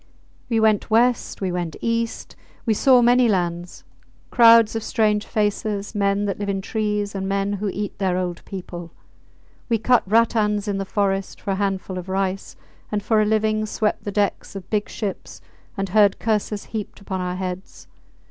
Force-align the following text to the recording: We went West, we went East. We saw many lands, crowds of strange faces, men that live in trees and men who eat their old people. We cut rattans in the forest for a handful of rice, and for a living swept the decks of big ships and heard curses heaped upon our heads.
We 0.49 0.59
went 0.59 0.89
West, 0.89 1.41
we 1.41 1.51
went 1.51 1.75
East. 1.79 2.35
We 2.65 2.73
saw 2.73 3.03
many 3.03 3.27
lands, 3.27 3.83
crowds 4.31 4.75
of 4.75 4.81
strange 4.81 5.27
faces, 5.27 5.93
men 5.93 6.25
that 6.25 6.39
live 6.39 6.49
in 6.49 6.59
trees 6.59 7.13
and 7.13 7.29
men 7.29 7.53
who 7.53 7.69
eat 7.69 7.99
their 7.99 8.17
old 8.17 8.43
people. 8.43 8.89
We 9.69 9.77
cut 9.77 10.01
rattans 10.07 10.67
in 10.67 10.79
the 10.79 10.85
forest 10.85 11.39
for 11.39 11.51
a 11.51 11.55
handful 11.61 11.99
of 11.99 12.09
rice, 12.09 12.55
and 12.91 13.03
for 13.03 13.21
a 13.21 13.25
living 13.25 13.67
swept 13.67 14.03
the 14.03 14.11
decks 14.11 14.55
of 14.55 14.67
big 14.71 14.89
ships 14.89 15.39
and 15.77 15.89
heard 15.89 16.17
curses 16.17 16.65
heaped 16.73 16.99
upon 16.99 17.21
our 17.21 17.35
heads. 17.35 17.85